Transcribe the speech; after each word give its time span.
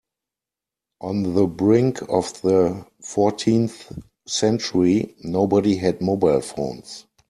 On 1.01 1.35
the 1.35 1.45
brink 1.45 2.01
of 2.09 2.41
the 2.41 2.87
fourteenth 3.03 3.91
century, 4.25 5.13
nobody 5.23 5.75
had 5.75 6.01
mobile 6.01 6.41
phones. 6.41 7.05